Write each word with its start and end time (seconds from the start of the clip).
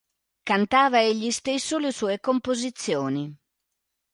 Cantava 0.43 0.99
egli 0.99 1.29
stesso 1.29 1.77
le 1.77 1.91
sue 1.91 2.19
composizioni. 2.19 3.37